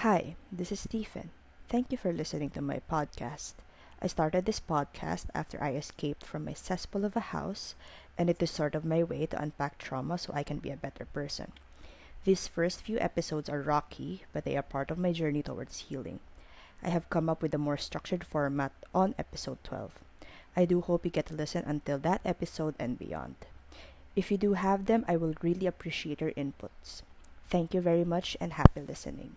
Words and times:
Hi, 0.00 0.34
this 0.50 0.72
is 0.72 0.80
Stephen. 0.80 1.28
Thank 1.68 1.92
you 1.92 1.98
for 1.98 2.10
listening 2.10 2.48
to 2.56 2.62
my 2.62 2.80
podcast. 2.90 3.52
I 4.00 4.06
started 4.06 4.46
this 4.46 4.58
podcast 4.58 5.26
after 5.34 5.62
I 5.62 5.74
escaped 5.74 6.24
from 6.24 6.46
my 6.46 6.54
cesspool 6.54 7.04
of 7.04 7.16
a 7.16 7.36
house, 7.36 7.74
and 8.16 8.30
it 8.30 8.42
is 8.42 8.50
sort 8.50 8.74
of 8.74 8.82
my 8.82 9.02
way 9.02 9.26
to 9.26 9.38
unpack 9.38 9.76
trauma 9.76 10.16
so 10.16 10.32
I 10.32 10.42
can 10.42 10.56
be 10.56 10.70
a 10.70 10.76
better 10.78 11.04
person. 11.04 11.52
These 12.24 12.48
first 12.48 12.80
few 12.80 12.98
episodes 12.98 13.50
are 13.50 13.60
rocky, 13.60 14.24
but 14.32 14.46
they 14.46 14.56
are 14.56 14.62
part 14.62 14.90
of 14.90 14.96
my 14.96 15.12
journey 15.12 15.42
towards 15.42 15.80
healing. 15.92 16.20
I 16.82 16.88
have 16.88 17.10
come 17.10 17.28
up 17.28 17.42
with 17.42 17.52
a 17.52 17.58
more 17.58 17.76
structured 17.76 18.24
format 18.24 18.72
on 18.94 19.14
episode 19.18 19.62
12. 19.64 19.92
I 20.56 20.64
do 20.64 20.80
hope 20.80 21.04
you 21.04 21.10
get 21.10 21.26
to 21.26 21.34
listen 21.34 21.64
until 21.66 21.98
that 21.98 22.22
episode 22.24 22.74
and 22.78 22.98
beyond. 22.98 23.34
If 24.16 24.30
you 24.30 24.38
do 24.38 24.54
have 24.54 24.86
them, 24.86 25.04
I 25.06 25.18
will 25.18 25.34
really 25.42 25.66
appreciate 25.66 26.22
your 26.22 26.32
inputs. 26.32 27.02
Thank 27.50 27.74
you 27.74 27.82
very 27.82 28.06
much 28.06 28.34
and 28.40 28.54
happy 28.54 28.80
listening. 28.80 29.36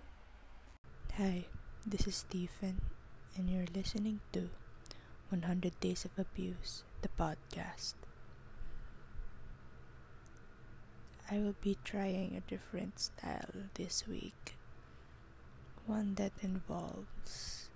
Hi, 1.18 1.46
this 1.86 2.08
is 2.08 2.16
Stephen, 2.26 2.82
and 3.38 3.48
you're 3.48 3.70
listening 3.72 4.22
to 4.32 4.50
100 5.30 5.80
Days 5.80 6.06
of 6.06 6.18
Abuse, 6.18 6.82
the 7.04 7.08
podcast. 7.08 7.94
I 11.30 11.38
will 11.38 11.54
be 11.62 11.78
trying 11.84 12.34
a 12.36 12.50
different 12.50 12.98
style 12.98 13.70
this 13.76 14.08
week, 14.08 14.56
one 15.86 16.16
that 16.16 16.34
involves 16.42 17.70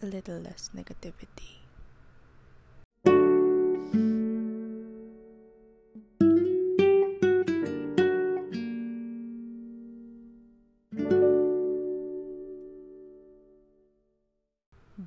a 0.00 0.06
little 0.06 0.38
less 0.38 0.70
negativity. 0.72 1.63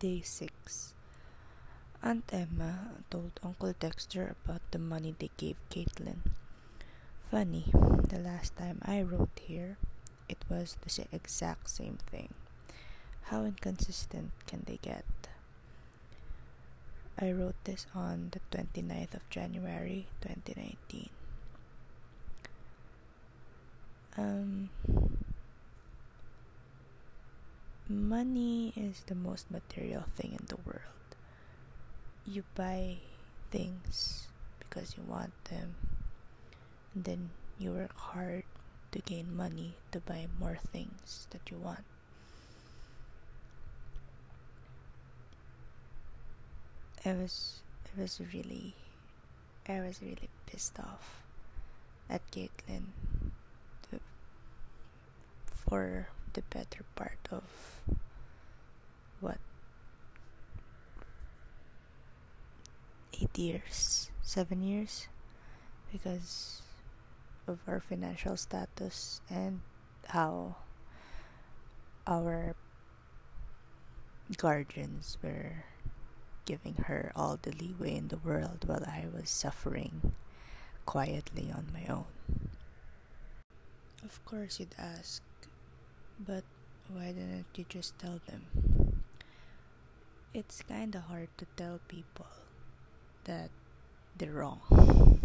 Day 0.08 0.22
6 0.24 0.94
Aunt 2.02 2.24
Emma 2.32 3.04
told 3.10 3.42
Uncle 3.44 3.74
Dexter 3.78 4.38
about 4.40 4.62
the 4.72 4.80
money 4.80 5.14
they 5.20 5.32
gave 5.36 5.58
Caitlin. 5.70 6.20
Funny, 7.30 7.66
the 8.08 8.18
last 8.18 8.56
time 8.56 8.80
I 8.86 9.02
wrote 9.02 9.38
here, 9.42 9.76
it 10.30 10.38
was 10.48 10.78
the 10.80 11.06
exact 11.12 11.70
same 11.70 11.98
thing. 12.10 12.34
How 13.24 13.44
inconsistent 13.44 14.32
can 14.46 14.64
they 14.66 14.80
get? 14.82 15.04
I 17.20 17.34
wrote 17.34 17.60
this 17.66 17.86
on 17.94 18.32
the 18.32 18.40
29th 18.58 19.14
of 19.14 19.30
January 19.30 20.08
2019. 20.22 21.10
Um, 24.18 24.70
money 27.90 28.74
is 28.76 29.02
the 29.08 29.16
most 29.16 29.50
material 29.52 30.04
thing 30.16 30.32
in 30.32 30.46
the 30.48 30.58
world. 30.66 31.10
You 32.26 32.44
buy 32.56 32.98
things 33.52 34.28
because 34.60 34.96
you 34.98 35.04
want 35.08 35.32
them, 35.46 35.76
and 36.94 37.04
then 37.04 37.30
you 37.58 37.72
work 37.72 37.96
hard 37.96 38.44
to 38.92 39.00
gain 39.00 39.36
money 39.36 39.76
to 39.92 40.00
buy 40.00 40.28
more 40.40 40.58
things 40.72 41.28
that 41.32 41.42
you 41.50 41.58
want. 41.58 41.84
I 47.06 47.14
was 47.14 47.62
I 47.96 48.02
was 48.02 48.20
really 48.34 48.76
I 49.68 49.80
was 49.80 50.02
really 50.02 50.30
pissed 50.46 50.80
off 50.80 51.24
at 52.10 52.22
Caitlin 52.32 52.92
uh, 53.94 54.00
for 55.48 56.08
the 56.38 56.44
better 56.52 56.86
part 56.94 57.28
of 57.32 57.42
what? 59.20 59.40
Eight 63.20 63.36
years 63.38 64.12
seven 64.28 64.62
years? 64.62 65.08
Because 65.90 66.62
of 67.48 67.60
our 67.66 67.80
financial 67.80 68.36
status 68.36 69.22
and 69.30 69.62
how 70.06 70.58
our 72.06 72.54
guardians 74.36 75.18
were 75.24 75.64
giving 76.46 76.76
her 76.86 77.14
all 77.16 77.40
the 77.42 77.56
leeway 77.56 77.96
in 77.96 78.10
the 78.10 78.18
world 78.18 78.66
while 78.68 78.84
I 78.84 79.06
was 79.16 79.30
suffering 79.30 80.12
quietly 80.86 81.50
on 81.50 81.68
my 81.74 81.88
own. 81.88 82.06
Of 84.04 84.24
course, 84.26 84.60
you'd 84.60 84.76
ask, 84.78 85.24
but 86.20 86.44
why 86.90 87.12
didn't 87.12 87.46
you 87.56 87.66
just 87.70 87.98
tell 88.00 88.20
them? 88.28 89.04
It's 90.34 90.62
kinda 90.64 91.02
hard 91.02 91.30
to 91.38 91.46
tell 91.56 91.80
people 91.88 92.28
that 93.26 93.50
they're 94.18 94.34
wrong. 94.34 94.62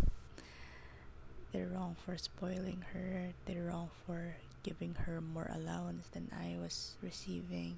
They're 1.53 1.69
wrong 1.69 1.97
for 2.06 2.16
spoiling 2.16 2.82
her, 2.94 3.28
they're 3.44 3.64
wrong 3.64 3.91
for 4.06 4.36
giving 4.62 4.94
her 5.04 5.20
more 5.20 5.50
allowance 5.53 6.06
than 6.12 6.32
I 6.32 6.56
was 6.56 6.94
receiving. 7.03 7.76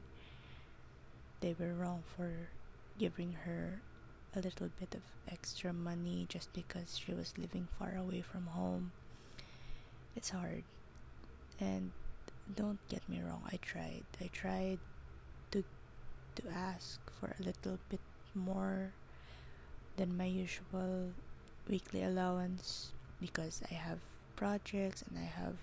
They 1.41 1.57
were 1.59 1.75
wrong 1.75 2.05
for 2.17 2.31
giving 2.99 3.33
her 3.45 3.81
a 4.37 4.41
little 4.41 4.71
bit 4.79 4.95
of 4.95 5.03
extra 5.29 5.73
money 5.73 6.27
just 6.29 6.53
because 6.53 6.99
she 6.99 7.13
was 7.13 7.35
living 7.37 7.67
far 7.79 7.97
away 7.97 8.21
from 8.21 8.47
home. 8.47 8.93
It's 10.15 10.31
hard. 10.31 10.63
And 11.59 11.91
don't 12.53 12.79
get 12.89 13.07
me 13.09 13.23
wrong, 13.23 13.43
I 13.51 13.57
tried. 13.57 14.05
I 14.21 14.29
tried 14.33 14.79
to 15.53 15.65
to 16.37 16.43
ask 16.51 17.01
for 17.19 17.35
a 17.39 17.43
little 17.43 17.79
bit 17.89 18.01
more 18.35 18.93
than 19.97 20.17
my 20.17 20.27
usual 20.27 21.13
weekly 21.69 22.03
allowance 22.03 22.93
because 23.21 23.63
I 23.71 23.75
have 23.75 23.99
projects 24.37 25.03
and 25.03 25.19
I 25.19 25.29
have 25.31 25.57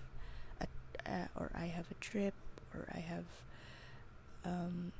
a 0.60 0.66
uh, 1.06 1.26
or 1.36 1.50
I 1.54 1.66
have 1.66 1.90
a 1.90 1.98
trip 2.00 2.34
or 2.74 2.88
I 2.94 3.00
have 3.00 3.28
um, 4.44 4.92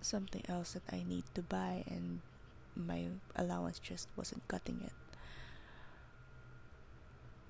something 0.00 0.42
else 0.48 0.72
that 0.72 0.82
I 0.90 1.04
need 1.06 1.24
to 1.34 1.42
buy 1.42 1.84
and 1.86 2.20
my 2.74 3.06
allowance 3.36 3.78
just 3.78 4.08
wasn't 4.16 4.46
cutting 4.48 4.80
it. 4.82 4.92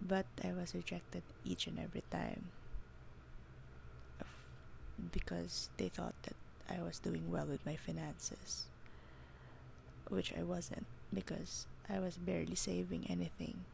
But 0.03 0.27
I 0.43 0.53
was 0.53 0.75
rejected 0.75 1.23
each 1.45 1.67
and 1.67 1.79
every 1.79 2.03
time 2.11 2.51
because 5.13 5.71
they 5.77 5.89
thought 5.89 6.15
that 6.23 6.37
I 6.69 6.83
was 6.83 6.99
doing 6.99 7.31
well 7.31 7.47
with 7.47 7.65
my 7.67 7.77
finances, 7.77 8.65
which 10.09 10.33
I 10.39 10.43
wasn't 10.43 10.87
because 11.13 11.67
I 11.89 11.99
was 11.99 12.17
barely 12.17 12.55
saving 12.55 13.07
anything. 13.09 13.65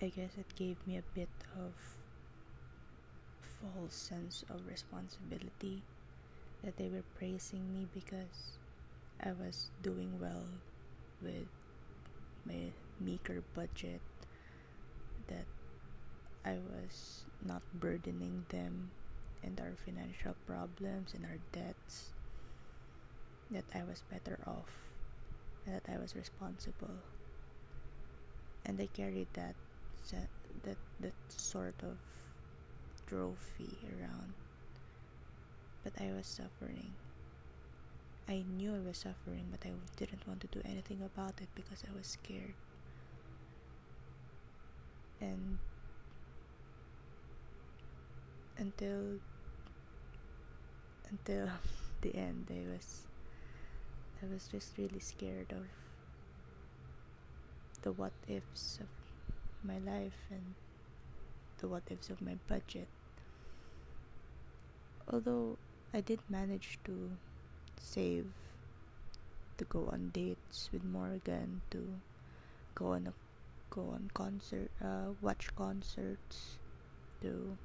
I 0.00 0.08
guess 0.08 0.30
it 0.38 0.54
gave 0.56 0.76
me 0.86 0.96
a 0.96 1.02
bit 1.14 1.28
of 1.56 1.72
false 3.60 3.94
sense 3.94 4.44
of 4.50 4.60
responsibility 4.68 5.82
that 6.62 6.76
they 6.76 6.88
were 6.88 7.04
praising 7.18 7.62
me 7.72 7.86
because 7.94 8.58
I 9.22 9.32
was 9.32 9.70
doing 9.82 10.18
well 10.20 10.44
with 11.22 11.48
my 12.46 12.72
meager 13.00 13.42
budget 13.54 14.00
that 15.28 15.46
I 16.44 16.58
was 16.58 17.24
not 17.42 17.62
burdening 17.72 18.46
them 18.50 18.92
and 19.42 19.60
our 19.60 19.76
financial 19.84 20.34
problems 20.46 21.14
and 21.14 21.24
our 21.24 21.38
debts 21.52 22.12
that 23.50 23.64
I 23.74 23.84
was 23.84 24.02
better 24.10 24.38
off 24.46 24.70
that 25.66 25.82
I 25.88 25.98
was 25.98 26.14
responsible. 26.14 27.02
And 28.66 28.80
I 28.80 28.86
carried 28.86 29.28
that 29.34 29.56
that 30.10 30.28
that 31.00 31.14
sort 31.28 31.74
of 31.82 31.98
trophy 33.06 33.78
around. 33.88 34.34
But 35.84 35.92
I 36.00 36.12
was 36.12 36.26
suffering. 36.26 36.96
I 38.28 38.42
knew 38.46 38.74
I 38.74 38.80
was 38.80 38.98
suffering 38.98 39.46
but 39.50 39.64
I 39.66 39.72
didn't 39.96 40.26
want 40.26 40.40
to 40.42 40.46
do 40.48 40.60
anything 40.64 41.02
about 41.02 41.40
it 41.40 41.48
because 41.54 41.84
I 41.88 41.92
was 41.96 42.06
scared. 42.06 42.54
And 45.20 45.58
until 48.58 49.18
until 51.10 51.48
the 52.02 52.14
end 52.14 52.46
I 52.50 52.72
was 52.72 53.06
I 54.22 54.26
was 54.32 54.48
just 54.48 54.78
really 54.78 55.00
scared 55.00 55.52
of 55.52 55.66
the 57.82 57.92
what 57.92 58.12
ifs 58.26 58.78
of 58.80 58.88
my 59.62 59.78
life 59.78 60.18
and 60.30 60.54
the 61.58 61.68
what 61.68 61.82
ifs 61.90 62.08
of 62.10 62.20
my 62.22 62.36
budget. 62.48 62.88
Although 65.12 65.58
I 65.92 66.00
did 66.00 66.20
manage 66.30 66.78
to 66.84 67.10
save 67.78 68.26
to 69.58 69.64
go 69.66 69.88
on 69.92 70.10
dates 70.10 70.70
with 70.72 70.82
Morgan 70.84 71.60
to 71.70 72.00
go 72.74 72.86
on 72.92 73.06
a 73.06 73.12
go 73.70 73.90
on 73.94 74.10
concert 74.14 74.70
uh, 74.82 75.12
watch 75.20 75.54
concerts 75.56 76.58
to 77.20 77.56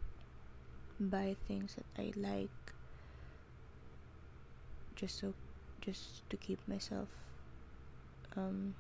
buy 1.00 1.36
things 1.48 1.76
that 1.76 1.86
I 1.98 2.12
like 2.16 2.74
just 4.96 5.20
so 5.20 5.34
just 5.82 6.30
to 6.30 6.36
keep 6.38 6.60
myself 6.68 7.08
um, 8.36 8.76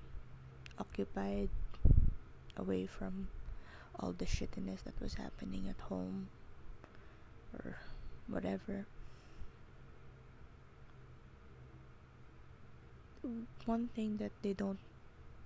occupied 0.77 1.49
away 2.57 2.85
from 2.85 3.29
all 3.99 4.11
the 4.13 4.25
shittiness 4.25 4.83
that 4.83 4.99
was 5.01 5.13
happening 5.15 5.67
at 5.69 5.79
home 5.87 6.27
or 7.53 7.77
whatever. 8.27 8.85
One 13.65 13.87
thing 13.95 14.17
that 14.17 14.31
they 14.41 14.53
don't 14.53 14.79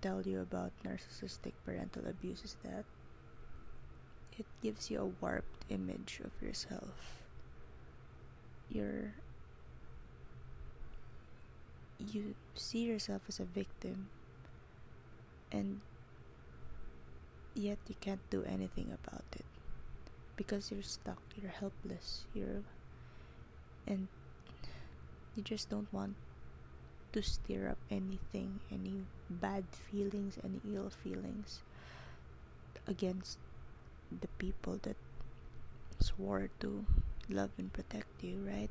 tell 0.02 0.22
you 0.22 0.42
about 0.42 0.72
narcissistic 0.84 1.54
parental 1.66 2.06
abuse 2.08 2.44
is 2.44 2.56
that 2.64 2.86
it 4.38 4.46
gives 4.62 4.90
you 4.90 5.00
a 5.00 5.06
warped 5.22 5.66
image 5.70 6.22
of 6.24 6.32
yourself. 6.42 7.24
You're 8.70 9.14
you 12.12 12.36
see 12.56 12.84
yourself 12.84 13.22
as 13.30 13.40
a 13.40 13.46
victim 13.46 14.08
and 15.52 15.80
yet 17.56 17.78
you 17.88 17.96
can't 18.02 18.30
do 18.30 18.44
anything 18.44 18.92
about 18.92 19.24
it 19.36 19.46
because 20.36 20.72
you're 20.72 20.82
stuck 20.82 21.22
you're 21.36 21.52
helpless 21.52 22.26
you're 22.34 22.64
and 23.88 24.08
you 25.36 25.44
just 25.44 25.70
don't 25.70 25.92
want 25.94 26.16
to 27.14 27.22
stir 27.22 27.70
up 27.70 27.78
anything 27.92 28.60
any 28.72 29.06
bad 29.30 29.64
feelings 29.92 30.38
any 30.44 30.60
ill 30.76 30.90
feelings 30.90 31.62
against 32.88 33.38
the 34.22 34.28
people 34.38 34.80
that 34.84 34.96
swore 36.00 36.50
to 36.60 36.86
love 37.30 37.52
and 37.58 37.72
protect 37.74 38.24
you 38.24 38.38
right? 38.46 38.70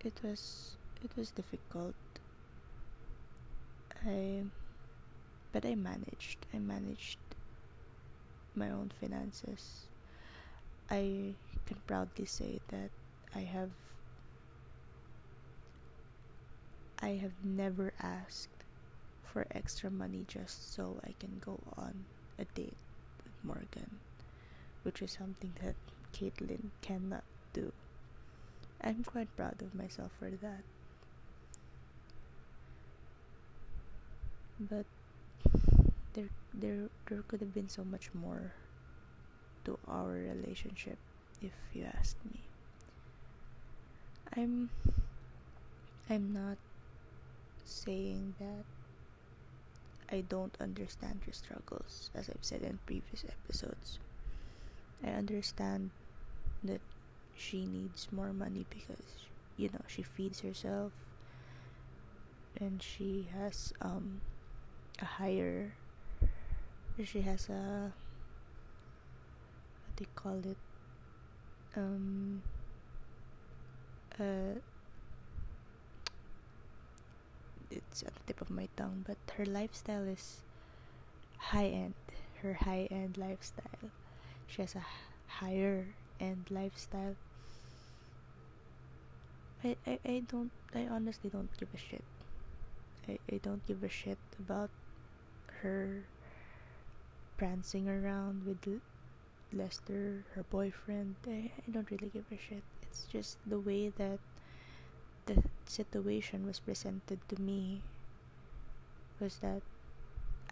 It 0.00 0.14
was 0.22 0.76
it 1.04 1.10
was 1.16 1.30
difficult. 1.30 1.94
I 4.06 4.42
but 5.52 5.64
i 5.66 5.74
managed. 5.74 6.46
I 6.54 6.58
managed 6.58 7.18
my 8.54 8.70
own 8.70 8.90
finances. 9.00 9.86
I 10.90 11.34
can 11.66 11.78
proudly 11.86 12.24
say 12.26 12.60
that 12.68 12.90
i 13.34 13.40
have 13.40 13.70
i 17.00 17.10
have 17.10 17.44
never 17.44 17.92
asked 18.00 18.64
for 19.24 19.46
extra 19.50 19.90
money 19.90 20.24
just 20.28 20.72
so 20.74 21.00
i 21.04 21.12
can 21.18 21.40
go 21.44 21.58
on 21.76 22.04
a 22.38 22.44
date 22.54 22.76
with 23.24 23.34
morgan 23.42 23.98
which 24.82 25.02
is 25.02 25.10
something 25.12 25.52
that 25.62 25.74
caitlin 26.12 26.70
cannot 26.82 27.24
do 27.52 27.72
I'm 28.80 29.02
quite 29.04 29.34
proud 29.36 29.60
of 29.62 29.74
myself 29.74 30.12
for 30.18 30.30
that. 30.30 30.62
But 34.60 34.86
there 36.14 36.30
there 36.54 36.88
there 37.08 37.22
could 37.28 37.40
have 37.40 37.54
been 37.54 37.68
so 37.68 37.84
much 37.84 38.10
more 38.14 38.52
to 39.64 39.78
our 39.88 40.12
relationship 40.12 40.98
if 41.42 41.52
you 41.74 41.84
ask 41.84 42.16
me. 42.30 42.40
I'm 44.36 44.70
I'm 46.08 46.32
not 46.32 46.58
saying 47.64 48.34
that 48.38 48.64
I 50.10 50.22
don't 50.22 50.56
understand 50.60 51.22
your 51.26 51.34
struggles 51.34 52.10
as 52.14 52.28
I've 52.28 52.44
said 52.44 52.62
in 52.62 52.78
previous 52.86 53.24
episodes. 53.24 53.98
I 55.04 55.10
understand 55.10 55.90
that 56.64 56.80
she 57.34 57.66
needs 57.66 58.08
more 58.12 58.32
money 58.32 58.66
because 58.70 59.26
you 59.56 59.68
know 59.68 59.82
she 59.86 60.02
feeds 60.02 60.40
herself 60.40 60.92
and 62.60 62.82
she 62.82 63.28
has 63.34 63.72
um 63.82 64.20
a 65.00 65.04
higher 65.04 65.74
she 67.04 67.20
has 67.20 67.48
a 67.50 67.92
what 69.84 69.96
do 69.96 70.04
you 70.04 70.10
call 70.14 70.38
it 70.38 70.56
um 71.76 72.42
uh 74.18 74.58
it's 77.70 78.02
at 78.02 78.14
the 78.14 78.20
tip 78.26 78.40
of 78.40 78.50
my 78.50 78.68
tongue 78.76 79.04
but 79.06 79.16
her 79.36 79.46
lifestyle 79.46 80.04
is 80.04 80.40
high 81.38 81.66
end 81.66 81.94
her 82.42 82.54
high 82.54 82.88
end 82.90 83.16
lifestyle 83.18 83.90
she 84.46 84.62
has 84.62 84.74
a 84.74 84.84
higher 85.26 85.86
end 86.20 86.44
lifestyle 86.50 87.16
I, 89.64 89.76
I, 89.86 89.98
I 90.04 90.22
don't 90.30 90.52
I 90.74 90.86
honestly 90.90 91.30
don't 91.30 91.48
give 91.58 91.68
a 91.74 91.78
shit. 91.78 92.04
I, 93.08 93.18
I 93.32 93.38
don't 93.42 93.66
give 93.66 93.82
a 93.82 93.88
shit 93.88 94.18
about 94.38 94.70
her 95.62 96.04
prancing 97.36 97.88
around 97.88 98.44
with 98.46 98.80
Lester, 99.52 100.24
her 100.34 100.44
boyfriend. 100.50 101.16
I, 101.26 101.50
I 101.66 101.70
don't 101.72 101.90
really 101.90 102.10
give 102.12 102.26
a 102.30 102.36
shit. 102.36 102.62
It's 102.82 103.06
just 103.10 103.38
the 103.46 103.58
way 103.58 103.88
that 103.96 104.18
the 105.26 105.42
situation 105.66 106.46
was 106.46 106.58
presented 106.60 107.20
to 107.28 107.40
me 107.40 107.82
was 109.20 109.36
that 109.38 109.62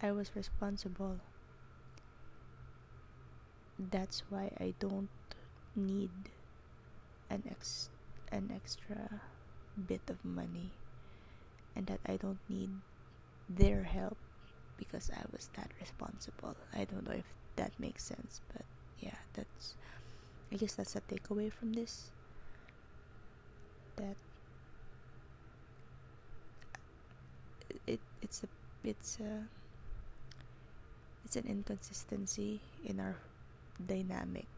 I 0.02 0.12
was 0.12 0.36
responsible. 0.36 1.20
That's 3.78 4.24
why 4.30 4.50
I 4.58 4.74
don't 4.80 5.10
need 5.76 6.10
an 7.28 7.42
ex 7.50 7.90
an 8.32 8.50
extra 8.54 9.20
bit 9.86 10.08
of 10.08 10.24
money 10.24 10.70
and 11.76 11.86
that 11.86 12.00
I 12.06 12.16
don't 12.16 12.38
need 12.48 12.70
their 13.48 13.82
help 13.84 14.18
because 14.78 15.10
I 15.14 15.22
was 15.32 15.50
that 15.56 15.70
responsible. 15.80 16.56
I 16.74 16.84
don't 16.84 17.04
know 17.06 17.14
if 17.16 17.26
that 17.56 17.72
makes 17.78 18.04
sense, 18.04 18.40
but 18.52 18.64
yeah, 19.00 19.16
that's 19.34 19.76
I 20.52 20.56
guess 20.56 20.74
that's 20.74 20.96
a 20.96 21.02
takeaway 21.02 21.52
from 21.52 21.74
this. 21.74 22.12
That 23.96 24.16
it 27.86 28.00
it's 28.24 28.42
a 28.42 28.48
it's 28.88 29.18
a 29.20 29.44
it's 31.24 31.36
an 31.36 31.44
inconsistency 31.46 32.60
in 32.84 32.98
our 32.98 33.16
dynamic 33.86 34.48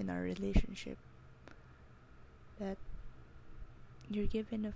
in 0.00 0.10
our 0.10 0.20
relationship 0.20 0.98
that 2.58 2.76
you're 4.10 4.26
given 4.26 4.64
a 4.64 4.72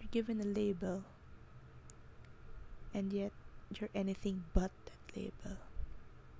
you're 0.00 0.10
given 0.10 0.40
a 0.40 0.44
label 0.44 1.04
and 2.94 3.12
yet 3.12 3.32
you're 3.78 3.90
anything 3.94 4.42
but 4.54 4.70
that 4.86 5.16
label. 5.16 5.56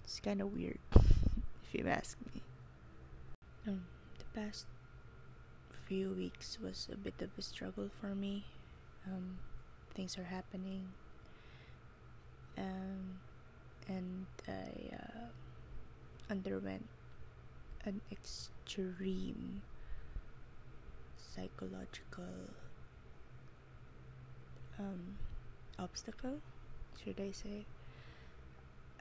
It's 0.04 0.20
kind 0.20 0.40
of 0.40 0.54
weird 0.54 0.78
if 0.94 1.72
you 1.72 1.86
ask 1.86 2.16
me. 2.34 2.42
Um, 3.66 3.84
the 4.18 4.40
past 4.40 4.66
few 5.86 6.10
weeks 6.10 6.58
was 6.62 6.88
a 6.92 6.96
bit 6.96 7.20
of 7.20 7.30
a 7.38 7.42
struggle 7.42 7.90
for 8.00 8.14
me. 8.14 8.44
Um, 9.06 9.38
things 9.98 10.16
are 10.16 10.30
happening 10.30 10.86
um, 12.56 13.18
and 13.88 14.26
i 14.46 14.94
uh, 14.94 15.26
underwent 16.30 16.86
an 17.84 18.00
extreme 18.12 19.62
psychological 21.34 22.24
um, 24.78 25.16
obstacle, 25.78 26.38
should 27.02 27.20
I 27.20 27.32
say? 27.32 27.64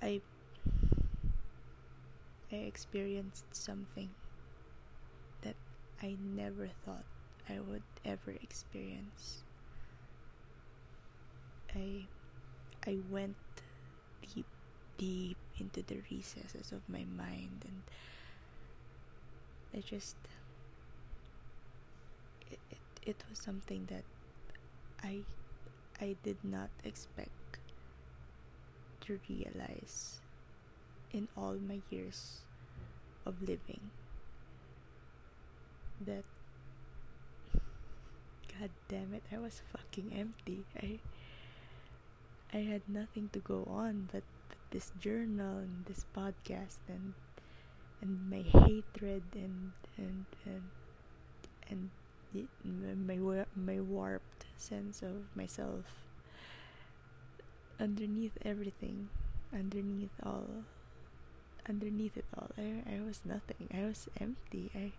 I 0.02 0.22
I 2.52 2.56
experienced 2.56 3.46
something 3.52 4.10
that 5.42 5.56
I 6.02 6.16
never 6.36 6.70
thought 6.86 7.04
I 7.50 7.60
would 7.60 7.84
ever 8.06 8.32
experience. 8.42 9.44
I 11.78 12.08
I 12.90 12.98
went 13.10 13.36
deep 14.22 14.46
deep 14.98 15.38
into 15.60 15.84
the 15.84 16.02
recesses 16.10 16.72
of 16.72 16.82
my 16.90 17.06
mind 17.16 17.66
and 17.66 17.82
I 19.76 19.80
just 19.86 20.16
it, 22.50 22.60
it, 22.72 22.80
it 23.06 23.24
was 23.30 23.38
something 23.40 23.86
that 23.92 24.04
I 25.04 25.22
I 26.02 26.16
did 26.24 26.38
not 26.44 26.70
expect 26.84 27.60
to 29.02 29.20
realize 29.30 30.20
in 31.12 31.28
all 31.38 31.56
my 31.56 31.80
years 31.90 32.42
of 33.26 33.36
living 33.42 33.82
that 36.06 36.24
god 38.60 38.70
damn 38.90 39.14
it 39.14 39.24
I 39.32 39.38
was 39.38 39.62
fucking 39.74 40.12
empty. 40.14 40.66
I 40.82 41.00
I 42.54 42.58
had 42.58 42.82
nothing 42.88 43.30
to 43.34 43.40
go 43.40 43.68
on 43.70 44.10
but, 44.12 44.24
but 44.50 44.58
this 44.72 44.92
journal 45.00 45.58
and 45.60 45.86
this 45.86 46.06
podcast 46.16 46.80
and 46.88 47.14
and 48.02 48.30
my 48.30 48.44
hatred 48.44 49.24
and 49.34 49.72
and 49.98 50.26
and 50.46 50.64
and 51.70 53.08
my 53.08 53.18
my 53.56 53.80
warped 53.80 54.46
sense 54.58 55.02
of 55.02 55.26
myself 55.36 55.86
underneath 57.80 58.38
everything 58.44 59.10
underneath 59.54 60.14
all 60.24 60.64
underneath 61.68 62.16
it 62.18 62.26
all. 62.38 62.50
I, 62.58 62.84
I 62.88 63.02
was 63.06 63.22
nothing. 63.26 63.68
I 63.74 63.86
was 63.86 64.08
empty. 64.20 64.72
I 64.74 64.94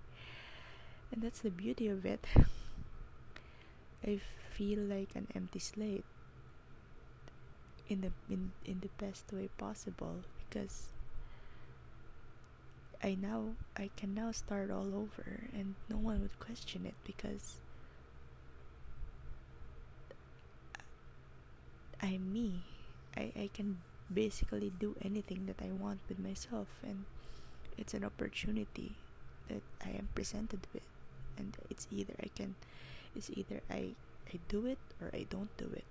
and 1.11 1.23
that's 1.23 1.41
the 1.41 1.51
beauty 1.51 1.89
of 1.89 2.05
it. 2.05 2.27
I 4.07 4.21
feel 4.51 4.81
like 4.81 5.11
an 5.15 5.27
empty 5.35 5.59
slate 5.59 6.05
in 7.89 8.01
the 8.03 8.13
in, 8.33 8.53
in 8.65 8.81
the 8.81 8.91
best 8.99 9.33
way 9.33 9.49
possible 9.59 10.17
because 10.39 10.89
I 13.03 13.15
now 13.21 13.55
I 13.77 13.91
can 13.97 14.15
now 14.15 14.33
start 14.33 14.71
all 14.71 14.95
over 14.95 15.49
and 15.55 15.75
no 15.89 15.97
one 15.97 16.21
would 16.23 16.39
question 16.41 16.85
it 16.87 16.95
because 17.05 17.61
I'm 22.03 22.33
me. 22.33 22.63
I, 23.17 23.33
I 23.37 23.51
can 23.53 23.79
basically 24.13 24.71
do 24.79 24.97
anything 25.03 25.47
that 25.47 25.61
I 25.63 25.71
want 25.73 26.01
with 26.09 26.19
myself 26.19 26.69
and 26.83 27.05
it's 27.77 27.95
an 27.95 28.05
opportunity 28.05 28.97
that 29.49 29.63
I 29.85 29.91
am 29.91 30.09
presented 30.15 30.67
with 30.73 30.83
and 31.37 31.57
it's 31.71 31.87
either 31.91 32.15
I 32.23 32.29
can 32.35 32.55
it's 33.15 33.31
either 33.31 33.61
I 33.71 33.95
I 34.33 34.39
do 34.49 34.67
it 34.67 34.79
or 35.01 35.11
I 35.15 35.27
don't 35.31 35.55
do 35.57 35.71
it. 35.75 35.85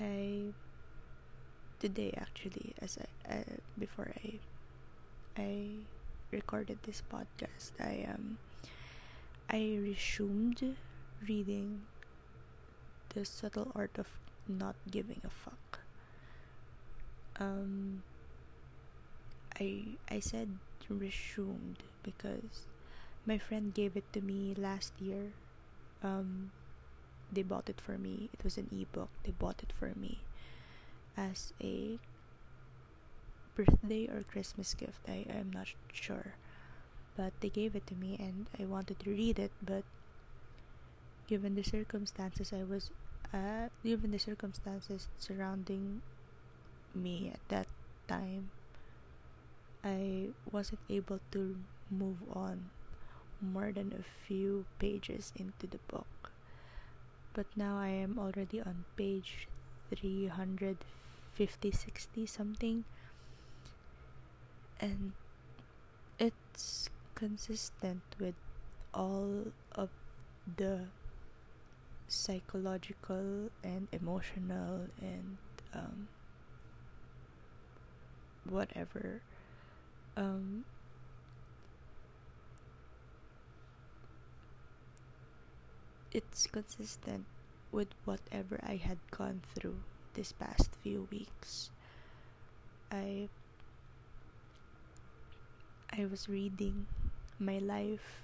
I 0.00 0.54
today 1.78 2.12
actually 2.16 2.74
as 2.80 2.98
I 3.28 3.34
uh, 3.38 3.56
before 3.78 4.10
I 4.24 4.40
I 5.36 5.86
recorded 6.32 6.80
this 6.84 7.02
podcast 7.02 7.72
I 7.80 8.06
um 8.10 8.38
I 9.50 9.76
resumed 9.80 10.76
reading 11.26 11.88
the 13.10 13.24
subtle 13.24 13.72
art 13.74 13.98
of 13.98 14.06
not 14.46 14.76
giving 14.90 15.20
a 15.24 15.30
fuck. 15.30 15.80
Um 17.38 18.02
I 19.58 19.98
I 20.08 20.20
said 20.20 20.58
resumed 20.88 21.82
because 22.02 22.66
my 23.26 23.38
friend 23.38 23.74
gave 23.74 23.96
it 23.96 24.12
to 24.12 24.20
me 24.20 24.54
last 24.56 25.00
year. 25.00 25.34
Um 26.02 26.52
they 27.32 27.42
bought 27.42 27.68
it 27.68 27.80
for 27.80 27.98
me 27.98 28.30
it 28.32 28.42
was 28.44 28.56
an 28.58 28.68
ebook 28.72 29.10
they 29.24 29.32
bought 29.32 29.62
it 29.62 29.72
for 29.78 29.92
me 29.96 30.18
as 31.16 31.52
a 31.62 31.98
birthday 33.56 34.06
or 34.06 34.22
Christmas 34.22 34.74
gift. 34.74 35.00
I 35.08 35.26
am 35.28 35.50
not 35.52 35.68
sure. 35.92 36.34
But 37.16 37.32
they 37.40 37.50
gave 37.50 37.74
it 37.76 37.86
to 37.88 37.94
me 37.94 38.16
and 38.20 38.46
I 38.60 38.64
wanted 38.66 39.00
to 39.00 39.10
read 39.10 39.38
it, 39.38 39.52
but 39.62 39.84
given 41.26 41.54
the 41.54 41.62
circumstances 41.62 42.52
I 42.52 42.62
was 42.64 42.90
uh, 43.34 43.68
given 43.84 44.10
the 44.12 44.18
circumstances 44.18 45.08
surrounding 45.18 46.02
me 46.94 47.30
at 47.34 47.40
that 47.48 47.66
time, 48.08 48.50
I 49.84 50.34
wasn't 50.50 50.80
able 50.90 51.20
to 51.32 51.56
move 51.90 52.18
on 52.34 52.70
more 53.40 53.72
than 53.72 53.92
a 53.92 54.02
few 54.26 54.66
pages 54.78 55.32
into 55.36 55.66
the 55.66 55.78
book. 55.88 56.06
But 57.36 57.44
now 57.54 57.76
I 57.76 57.88
am 57.88 58.18
already 58.18 58.62
on 58.62 58.86
page 58.96 59.46
350 59.94 61.70
60 61.70 62.24
something. 62.24 62.84
And 64.80 65.12
it's 66.18 66.88
consistent 67.14 68.00
with 68.18 68.34
all 68.94 69.52
of 69.72 69.90
the 70.56 70.88
psychological 72.08 73.50
and 73.62 73.86
emotional 73.92 74.86
and 75.02 75.36
um, 75.74 76.08
whatever. 78.48 79.20
Um, 80.16 80.64
it's 86.16 86.46
consistent 86.48 87.26
with 87.70 87.88
whatever 88.06 88.58
I 88.66 88.76
had 88.76 88.98
gone 89.10 89.42
through 89.54 89.76
this 90.14 90.32
past 90.32 90.70
few 90.82 91.06
weeks. 91.12 91.70
I 92.90 93.28
I 95.92 96.04
was 96.06 96.28
reading 96.28 96.86
my 97.38 97.58
life 97.58 98.22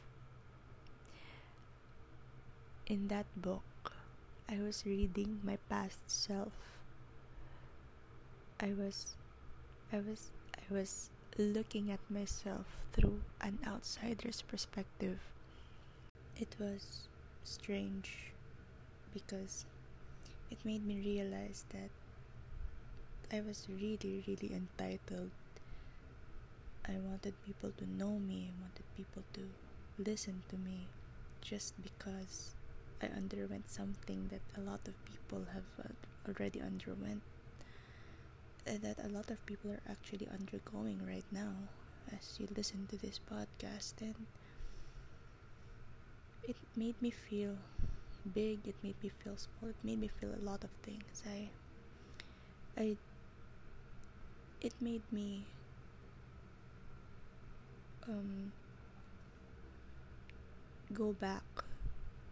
in 2.87 3.09
that 3.09 3.27
book. 3.37 3.93
I 4.49 4.61
was 4.61 4.85
reading 4.87 5.41
my 5.43 5.57
past 5.69 5.99
self. 6.11 6.53
I 8.61 8.73
was 8.73 9.17
I 9.93 9.99
was 10.01 10.31
I 10.57 10.75
was 10.75 11.11
looking 11.39 11.91
at 11.91 12.01
myself 12.11 12.67
through 12.93 13.23
an 13.41 13.59
outsider's 13.67 14.43
perspective. 14.43 15.21
It 16.37 16.57
was 16.59 17.09
strange 17.45 18.35
because 19.13 19.67
it 20.51 20.65
made 20.65 20.85
me 20.87 20.99
realize 20.99 21.65
that 21.71 21.91
I 23.33 23.41
was 23.41 23.67
really, 23.69 24.23
really 24.29 24.53
entitled. 24.55 25.33
I 26.87 26.99
wanted 26.99 27.41
people 27.43 27.73
to 27.79 27.87
know 27.87 28.19
me, 28.21 28.53
I 28.53 28.61
wanted 28.61 28.85
people 28.95 29.25
to 29.33 29.55
listen 29.99 30.45
to 30.49 30.57
me 30.57 30.91
just 31.41 31.81
because 31.83 32.55
I 33.03 33.07
underwent 33.07 33.69
something 33.71 34.29
that 34.29 34.43
a 34.55 34.61
lot 34.61 34.87
of 34.87 35.03
people 35.05 35.47
have 35.53 35.67
uh, 35.79 35.89
already 36.29 36.61
underwent. 36.61 37.23
That 38.65 38.99
a 38.99 39.09
lot 39.09 39.31
of 39.31 39.45
people 39.47 39.71
are 39.71 39.83
actually 39.89 40.27
undergoing 40.29 40.99
right 41.05 41.27
now 41.31 41.71
as 42.11 42.41
you 42.41 42.49
listen 42.57 42.87
to 42.89 42.97
this 42.99 43.21
podcast, 43.21 44.01
and 44.01 44.27
it 46.43 46.57
made 46.77 47.01
me 47.03 47.11
feel 47.11 47.59
big 48.33 48.69
it 48.69 48.77
made 48.83 48.97
me 49.03 49.09
feel 49.09 49.37
small 49.37 49.71
it 49.71 49.77
made 49.83 49.99
me 49.99 50.09
feel 50.09 50.35
a 50.35 50.45
lot 50.45 50.65
of 50.65 50.71
things. 50.83 51.23
I 51.27 51.53
i 52.77 52.97
it 54.63 54.73
made 54.81 55.03
me 55.13 55.53
um 58.09 58.53
go 60.93 61.13
back 61.13 61.45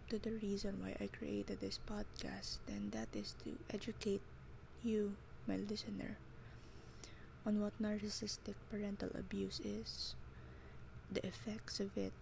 to 0.09 0.19
the 0.19 0.33
reason 0.43 0.81
why 0.81 0.97
I 1.01 1.09
created 1.09 1.61
this 1.61 1.79
podcast, 1.79 2.59
and 2.69 2.93
that 2.93 3.09
is 3.15 3.35
to 3.45 3.59
educate 3.71 4.23
you, 4.83 5.17
my 5.47 5.57
listener, 5.57 6.19
on 7.45 7.61
what 7.61 7.77
narcissistic 7.81 8.55
parental 8.71 9.11
abuse 9.15 9.61
is, 9.65 10.15
the 11.11 11.27
effects 11.27 11.81
of 11.81 11.97
it, 11.97 12.15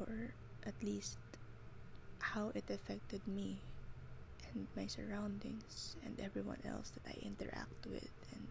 or 0.00 0.34
at 0.66 0.74
least 0.82 1.18
how 2.20 2.50
it 2.54 2.64
affected 2.70 3.20
me 3.26 3.58
and 4.52 4.66
my 4.76 4.86
surroundings 4.86 5.96
and 6.04 6.20
everyone 6.20 6.60
else 6.66 6.90
that 6.90 7.02
I 7.08 7.16
interact 7.24 7.86
with 7.86 8.10
and 8.32 8.46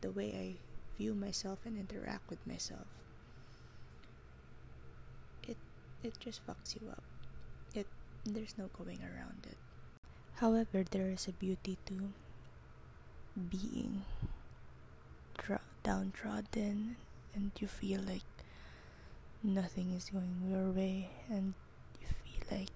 the 0.00 0.10
way 0.10 0.32
I 0.32 0.98
view 0.98 1.14
myself 1.14 1.58
and 1.64 1.76
interact 1.78 2.30
with 2.30 2.44
myself. 2.46 2.86
It 5.46 5.56
it 6.02 6.18
just 6.20 6.46
fucks 6.46 6.74
you 6.80 6.88
up. 6.90 7.02
It 7.74 7.86
there's 8.24 8.56
no 8.56 8.68
going 8.78 9.00
around 9.02 9.46
it. 9.50 9.58
However, 10.36 10.84
there 10.88 11.10
is 11.10 11.28
a 11.28 11.32
beauty 11.32 11.78
to 11.86 12.12
being 13.36 14.02
downtrodden 15.82 16.96
and 17.34 17.50
you 17.58 17.66
feel 17.66 18.00
like 18.00 18.22
nothing 19.42 19.92
is 19.92 20.10
going 20.10 20.42
your 20.48 20.70
way 20.70 21.08
and 21.28 21.54
you 22.00 22.06
feel 22.06 22.58
like 22.58 22.68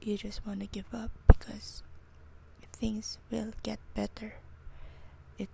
you 0.00 0.16
just 0.16 0.46
want 0.46 0.60
to 0.60 0.66
give 0.66 0.92
up 0.92 1.10
because 1.28 1.82
things 2.72 3.18
will 3.30 3.52
get 3.62 3.78
better. 3.94 4.34
It 5.38 5.48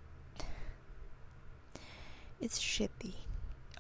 it's 2.41 2.59
shitty. 2.59 3.15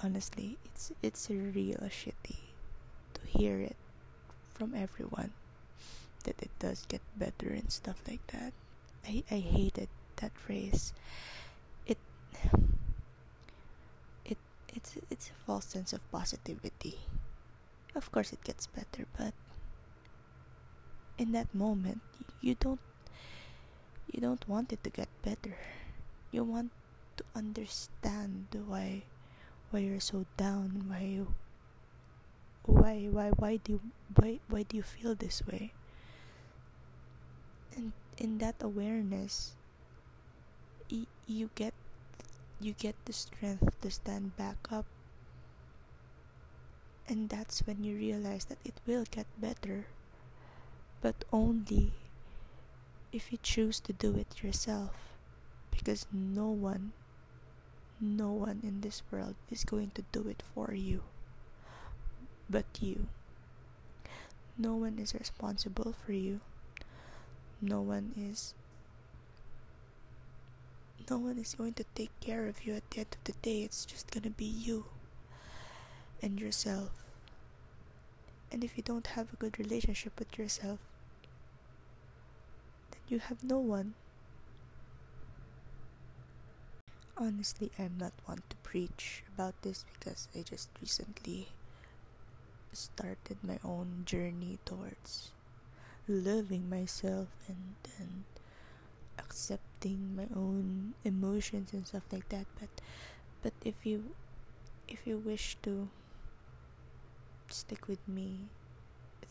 Honestly, 0.02 0.59
it's 0.64 0.92
it's 1.02 1.30
real 1.30 1.88
shitty 1.88 2.38
to 3.14 3.21
hear 3.26 3.59
it 3.61 3.76
from 4.54 4.75
everyone 4.75 5.33
that 6.25 6.40
it 6.42 6.50
does 6.59 6.85
get 6.88 7.00
better 7.16 7.50
and 7.50 7.71
stuff 7.71 8.02
like 8.09 8.25
that. 8.28 8.52
I 9.07 9.25
I 9.30 9.38
hated 9.38 9.88
that 10.16 10.33
phrase. 10.37 10.92
It 11.87 11.99
it's 14.74 14.96
it's 15.10 15.30
a 15.30 15.38
false 15.46 15.66
sense 15.66 15.92
of 15.92 16.00
positivity. 16.12 16.98
Of 17.94 18.10
course 18.12 18.32
it 18.32 18.44
gets 18.44 18.66
better, 18.66 19.06
but 19.18 19.34
in 21.18 21.32
that 21.32 21.54
moment 21.54 22.00
you 22.40 22.54
don't 22.58 22.80
you 24.10 24.20
don't 24.20 24.46
want 24.48 24.72
it 24.72 24.82
to 24.84 24.90
get 24.90 25.08
better 25.22 25.56
you 26.32 26.42
want 26.44 26.70
to 27.16 27.24
understand 27.34 28.46
why 28.66 29.02
why 29.70 29.80
you're 29.80 30.00
so 30.00 30.24
down 30.36 30.84
why 30.88 31.00
you 31.00 31.34
why 32.64 33.06
why 33.10 33.30
why 33.30 33.56
do 33.56 33.72
you, 33.72 33.80
why 34.16 34.38
why 34.48 34.62
do 34.62 34.76
you 34.76 34.82
feel 34.82 35.14
this 35.14 35.42
way 35.46 35.72
and 37.76 37.92
in 38.18 38.38
that 38.38 38.54
awareness 38.62 39.52
y- 40.90 41.06
you 41.26 41.50
get 41.54 41.72
you 42.60 42.74
get 42.74 42.94
the 43.04 43.12
strength 43.12 43.80
to 43.80 43.90
stand 43.90 44.36
back 44.36 44.56
up. 44.70 44.86
And 47.08 47.28
that's 47.28 47.66
when 47.66 47.82
you 47.82 47.96
realize 47.96 48.44
that 48.46 48.58
it 48.64 48.74
will 48.86 49.04
get 49.10 49.26
better. 49.40 49.86
But 51.00 51.24
only 51.32 51.92
if 53.12 53.32
you 53.32 53.38
choose 53.42 53.80
to 53.80 53.92
do 53.92 54.14
it 54.14 54.44
yourself. 54.44 54.92
Because 55.70 56.06
no 56.12 56.48
one 56.48 56.92
no 58.00 58.30
one 58.32 58.60
in 58.62 58.80
this 58.80 59.02
world 59.10 59.34
is 59.50 59.62
going 59.64 59.90
to 59.94 60.02
do 60.10 60.26
it 60.28 60.42
for 60.54 60.72
you. 60.72 61.02
But 62.48 62.64
you. 62.80 63.08
No 64.56 64.74
one 64.74 64.98
is 64.98 65.14
responsible 65.14 65.92
for 65.92 66.12
you. 66.12 66.40
No 67.60 67.82
one 67.82 68.12
is 68.16 68.54
no 71.09 71.19
one 71.19 71.38
is 71.38 71.54
going 71.54 71.75
to 71.75 71.85
take 71.95 72.11
care 72.21 72.47
of 72.47 72.64
you 72.66 72.75
at 72.75 72.90
the 72.90 72.99
end 72.99 73.16
of 73.16 73.25
the 73.25 73.33
day. 73.42 73.62
It's 73.62 73.85
just 73.85 74.11
gonna 74.11 74.30
be 74.30 74.45
you 74.45 74.87
and 76.23 76.40
yourself. 76.40 76.90
And 78.52 78.64
if 78.64 78.76
you 78.76 78.83
don't 78.83 79.07
have 79.09 79.33
a 79.33 79.37
good 79.37 79.59
relationship 79.59 80.19
with 80.19 80.37
yourself 80.38 80.80
then 82.90 83.00
you 83.09 83.19
have 83.19 83.42
no 83.45 83.59
one. 83.59 83.95
Honestly 87.16 87.71
i'm 87.78 87.97
not 87.99 88.12
one 88.25 88.42
to 88.49 88.57
preach 88.62 89.23
about 89.35 89.54
this 89.62 89.85
because 89.92 90.26
i 90.35 90.40
just 90.42 90.71
recently 90.80 91.49
started 92.73 93.37
my 93.42 93.59
own 93.62 94.02
journey 94.07 94.59
towards 94.64 95.30
loving 96.09 96.69
myself 96.71 97.28
and 97.47 97.75
and 97.99 98.25
accepting 99.40 100.14
my 100.14 100.28
own 100.37 100.92
emotions 101.04 101.73
and 101.73 101.87
stuff 101.87 102.02
like 102.12 102.28
that 102.28 102.44
but 102.61 102.68
but 103.42 103.52
if 103.64 103.87
you 103.87 104.12
if 104.87 105.06
you 105.06 105.16
wish 105.16 105.56
to 105.62 105.88
stick 107.49 107.88
with 107.88 108.06
me 108.06 108.37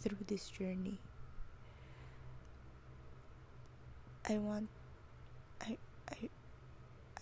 through 0.02 0.18
this 0.26 0.50
journey 0.50 0.98
i 4.28 4.38
want 4.38 4.68
i 5.62 5.78
i 6.12 6.30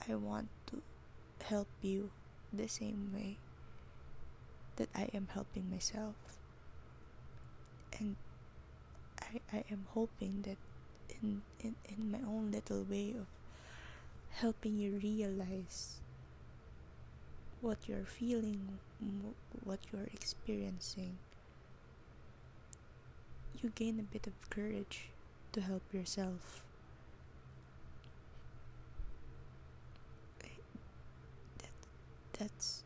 i 0.10 0.16
want 0.16 0.48
to 0.66 0.82
help 1.44 1.68
you 1.82 2.10
the 2.54 2.68
same 2.68 3.12
way 3.14 3.36
that 4.78 4.88
i 4.96 5.10
am 5.14 5.28
helping 5.34 5.70
myself. 5.70 6.16
And 8.00 8.16
i 9.22 9.40
i 9.52 9.64
am 9.72 9.86
hoping 9.94 10.44
that 10.44 10.58
in, 11.22 11.42
in, 11.62 11.76
in 11.90 12.12
my 12.12 12.20
own 12.20 12.52
little 12.52 12.84
way 12.84 13.12
of 13.18 13.26
helping 14.32 14.78
you 14.78 15.00
realize 15.02 15.96
what 17.62 17.78
you're 17.88 18.06
feeling, 18.06 18.80
what 19.64 19.80
you're 19.92 20.10
experiencing, 20.14 21.18
you 23.62 23.72
gain 23.76 24.00
a 24.00 24.04
bit 24.04 24.28
of 24.28 24.50
courage 24.50 25.10
to 25.52 25.62
help 25.62 25.82
yourself. 25.92 26.64
That, 31.60 31.70
that's 32.40 32.84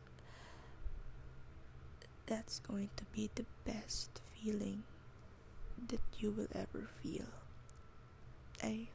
that's 2.26 2.60
going 2.60 2.88
to 2.96 3.04
be 3.12 3.28
the 3.34 3.44
best 3.66 4.22
feeling 4.34 4.84
that 5.88 6.00
you 6.18 6.30
will 6.30 6.48
ever 6.54 6.88
feel. 7.02 7.41
I 8.62 8.86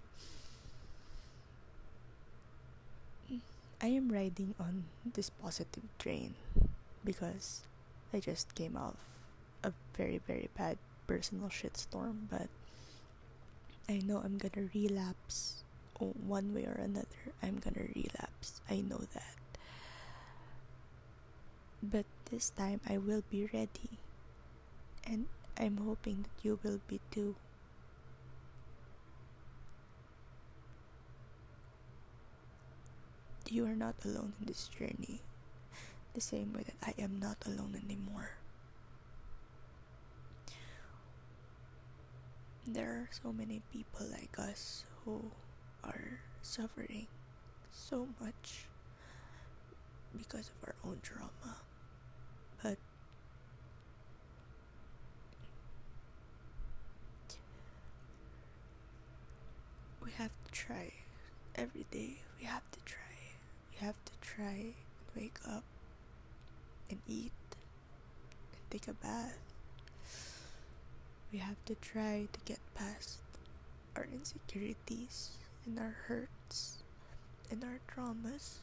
I 3.80 3.88
am 3.88 4.10
riding 4.12 4.56
on 4.60 4.86
this 5.06 5.30
positive 5.30 5.84
train 6.00 6.34
because 7.06 7.62
I 8.14 8.20
just 8.20 8.56
came 8.56 8.76
off 8.76 8.98
a 9.64 9.72
very 9.96 10.18
very 10.18 10.50
bad 10.58 10.78
personal 11.06 11.50
shitstorm 11.50 12.26
but 12.30 12.50
I 13.90 14.02
know 14.04 14.18
I'm 14.18 14.38
gonna 14.38 14.68
relapse 14.74 15.64
one 16.00 16.54
way 16.54 16.66
or 16.66 16.78
another. 16.84 17.34
I'm 17.42 17.58
gonna 17.58 17.88
relapse. 17.96 18.62
I 18.70 18.82
know 18.82 19.02
that. 19.14 19.36
But 21.82 22.06
this 22.30 22.50
time 22.52 22.82
I 22.88 22.98
will 22.98 23.24
be 23.32 23.50
ready 23.54 23.98
and 25.06 25.28
I'm 25.58 25.78
hoping 25.78 26.24
that 26.24 26.46
you 26.46 26.60
will 26.64 26.82
be 26.88 27.00
too 27.12 27.36
you 33.52 33.66
are 33.66 33.76
not 33.76 33.96
alone 34.06 34.34
in 34.40 34.48
this 34.48 34.68
journey, 34.68 35.22
the 36.14 36.22
same 36.22 36.54
way 36.54 36.64
that 36.64 36.76
I 36.84 37.02
am 37.02 37.20
not 37.20 37.38
alone 37.46 37.80
anymore. 37.84 38.32
There 42.66 42.90
are 42.90 43.10
so 43.12 43.32
many 43.32 43.62
people 43.72 44.06
like 44.12 44.38
us 44.38 44.84
who 45.06 45.32
are 45.84 46.20
suffering 46.42 47.08
so 47.72 48.08
much 48.20 48.66
because 50.18 50.50
of 50.50 50.68
our 50.68 50.76
own 50.86 51.00
trauma. 51.02 51.56
But 52.62 52.78
we 60.04 60.12
have 60.18 60.32
to 60.46 60.52
try 60.52 60.92
every 61.56 61.86
day. 61.92 62.18
We 62.40 62.46
have 62.46 62.70
to 62.72 62.80
try 62.86 63.07
we 63.80 63.86
have 63.86 63.96
to 64.06 64.12
try 64.22 64.46
and 64.46 64.74
wake 65.16 65.38
up 65.48 65.64
and 66.90 67.00
eat 67.08 67.32
and 67.52 68.62
take 68.72 68.88
a 68.88 68.94
bath. 68.94 69.38
We 71.32 71.40
have 71.40 71.64
to 71.66 71.76
try 71.76 72.28
to 72.32 72.40
get 72.46 72.60
past 72.74 73.20
our 73.96 74.08
insecurities 74.12 75.32
and 75.66 75.78
our 75.80 75.96
hurts 76.08 76.78
and 77.52 77.64
our 77.64 77.80
traumas. 77.94 78.60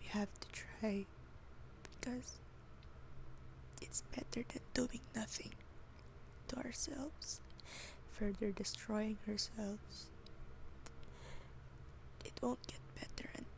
We 0.00 0.06
have 0.10 0.28
to 0.40 0.48
try 0.52 1.04
because 2.00 2.32
it's 3.82 4.02
better 4.14 4.46
than 4.48 4.62
doing 4.72 5.00
nothing 5.14 5.50
to 6.48 6.56
ourselves, 6.58 7.40
further 8.12 8.52
destroying 8.52 9.18
ourselves. 9.28 10.06
It 12.24 12.32
won't 12.42 12.64
get 12.66 12.78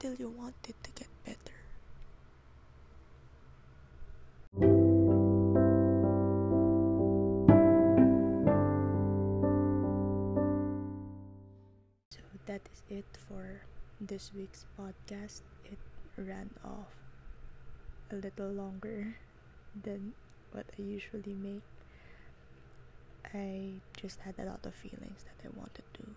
until 0.01 0.15
you 0.15 0.29
want 0.31 0.55
it 0.69 0.77
to 0.85 0.91
get 0.93 1.09
better. 1.25 1.59
So 12.13 12.21
that 12.47 12.61
is 12.73 12.83
it 12.89 13.07
for 13.27 13.63
this 14.01 14.31
week's 14.33 14.67
podcast. 14.79 15.43
It 15.65 15.79
ran 16.17 16.51
off 16.65 16.95
a 18.13 18.15
little 18.15 18.53
longer 18.53 19.17
than 19.75 20.13
what 20.53 20.67
I 20.79 20.83
usually 20.83 21.35
make. 21.35 21.63
I 23.35 23.81
just 24.01 24.21
had 24.21 24.35
a 24.39 24.45
lot 24.45 24.65
of 24.65 24.75
feelings 24.75 25.25
that 25.25 25.45
I 25.45 25.51
wanted 25.59 25.85
to 25.95 26.15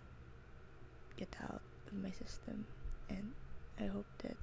get 1.18 1.36
out 1.44 1.62
of 1.88 1.94
my 1.98 2.12
system 2.12 2.66
and 3.10 3.34
I 3.82 3.88
hope 3.88 4.06
that 4.20 4.38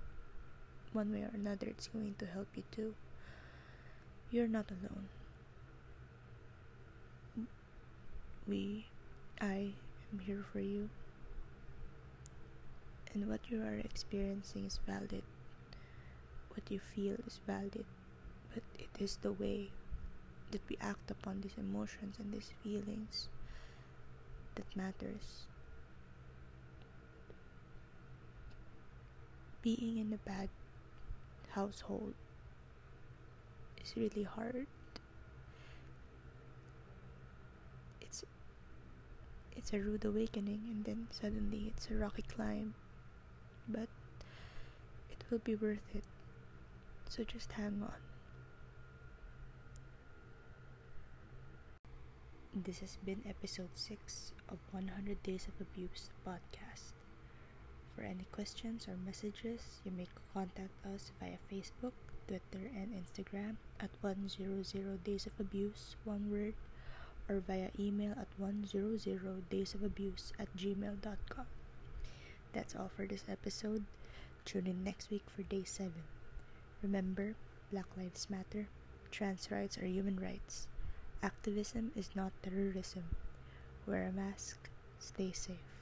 one 0.93 1.13
way 1.13 1.21
or 1.21 1.31
another 1.33 1.67
it's 1.69 1.87
going 1.87 2.15
to 2.19 2.27
help 2.27 2.49
you 2.57 2.65
too. 2.73 2.95
You're 4.31 4.49
not 4.49 4.67
alone. 4.71 5.09
We, 8.49 8.87
I 9.41 9.75
am 10.13 10.19
here 10.19 10.45
for 10.53 10.61
you. 10.61 10.89
And 13.15 13.29
what 13.29 13.41
you 13.49 13.63
are 13.63 13.75
experiencing 13.75 14.67
is 14.67 14.81
valid. 14.87 15.23
What 16.51 16.71
you 16.71 16.81
feel 16.81 17.17
is 17.27 17.41
valid. 17.47 17.85
But 18.53 18.63
it 18.79 18.91
is 18.99 19.19
the 19.23 19.33
way 19.33 19.71
that 20.51 20.63
we 20.69 20.77
act 20.81 21.11
upon 21.11 21.43
these 21.43 21.57
emotions 21.59 22.17
and 22.19 22.33
these 22.33 22.53
feelings 22.63 23.29
that 24.57 24.77
matters. 24.77 25.47
Being 29.69 29.99
in 29.99 30.13
a 30.15 30.19
bad 30.19 30.49
household 31.51 32.15
is 33.83 33.93
really 33.97 34.23
hard. 34.23 34.67
It's 38.01 38.25
it's 39.53 39.73
a 39.75 39.79
rude 39.81 40.05
awakening 40.05 40.63
and 40.71 40.85
then 40.85 41.09
suddenly 41.11 41.67
it's 41.69 41.89
a 41.91 41.95
rocky 41.95 42.23
climb. 42.23 42.75
but 43.69 43.89
it 45.11 45.25
will 45.31 45.39
be 45.41 45.55
worth 45.57 45.89
it. 45.95 46.05
So 47.09 47.25
just 47.25 47.53
hang 47.53 47.83
on. 47.83 48.01
This 52.55 52.81
has 52.81 52.99
been 52.99 53.23
episode 53.27 53.71
6 53.75 54.35
of 54.51 54.59
100 54.71 55.23
Days 55.23 55.49
of 55.49 55.55
Abuse 55.61 56.11
podcast. 56.27 56.98
For 57.99 58.05
any 58.05 58.31
questions 58.31 58.87
or 58.87 58.95
messages, 59.05 59.83
you 59.85 59.91
may 59.91 60.07
contact 60.33 60.71
us 60.87 61.11
via 61.19 61.35
Facebook, 61.51 61.91
Twitter, 62.29 62.71
and 62.71 62.95
Instagram 62.95 63.57
at 63.81 63.91
100 64.03 65.03
Days 65.03 65.27
of 65.27 65.33
Abuse, 65.41 65.97
one 66.05 66.31
word, 66.31 66.55
or 67.29 67.41
via 67.41 67.71
email 67.77 68.13
at 68.13 68.29
100 68.39 69.51
Days 69.51 69.75
of 69.75 69.83
Abuse 69.83 70.33
at 70.39 70.47
gmail.com. 70.57 71.47
That's 72.53 72.77
all 72.77 72.89
for 72.95 73.05
this 73.05 73.25
episode. 73.29 73.83
Tune 74.45 74.69
in 74.69 74.85
next 74.85 75.11
week 75.11 75.25
for 75.35 75.43
day 75.43 75.65
7. 75.65 75.91
Remember, 76.85 77.35
Black 77.73 77.91
Lives 77.97 78.31
Matter, 78.31 78.69
trans 79.11 79.51
rights 79.51 79.77
are 79.77 79.87
human 79.87 80.21
rights. 80.21 80.69
Activism 81.21 81.91
is 81.97 82.15
not 82.15 82.31
terrorism. 82.45 83.11
Wear 83.89 84.07
a 84.07 84.13
mask, 84.13 84.71
stay 85.01 85.33
safe. 85.33 85.78